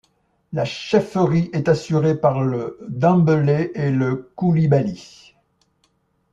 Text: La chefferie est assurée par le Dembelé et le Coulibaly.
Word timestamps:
La 0.51 0.65
chefferie 0.65 1.51
est 1.53 1.69
assurée 1.69 2.17
par 2.19 2.41
le 2.43 2.79
Dembelé 2.89 3.69
et 3.75 3.91
le 3.91 4.31
Coulibaly. 4.35 5.35